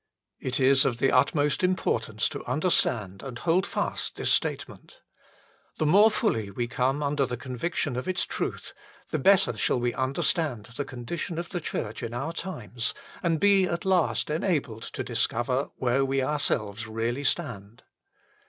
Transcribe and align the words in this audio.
It 0.39 0.59
is 0.59 0.83
of 0.83 0.97
the 0.97 1.11
utmost 1.11 1.63
importance 1.63 2.27
to 2.29 2.43
understand 2.45 3.21
and 3.21 3.37
hold 3.37 3.67
fast 3.67 4.15
this 4.15 4.31
statement. 4.31 4.99
The 5.77 5.85
more 5.85 6.09
fully 6.09 6.49
we 6.49 6.67
come 6.67 7.03
under 7.03 7.23
the 7.27 7.37
conviction 7.37 7.95
of 7.95 8.07
its 8.07 8.25
truth, 8.25 8.73
the 9.11 9.19
better 9.19 9.55
shall 9.55 9.79
we 9.79 9.93
understand 9.93 10.69
the 10.75 10.85
condition 10.85 11.37
of 11.37 11.49
the 11.49 11.61
Church 11.61 12.01
in 12.01 12.15
our 12.15 12.33
times 12.33 12.95
and 13.21 13.39
be 13.39 13.65
at 13.67 13.85
last 13.85 14.31
enabled 14.31 14.81
to 14.93 15.03
discover 15.03 15.69
where 15.75 16.03
we 16.03 16.23
ourselves 16.23 16.87
really 16.87 17.23
stand. 17.23 17.83